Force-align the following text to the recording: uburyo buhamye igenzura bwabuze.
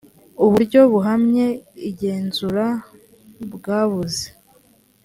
uburyo 0.43 0.79
buhamye 0.91 1.45
igenzura 1.89 2.65
bwabuze. 3.53 4.25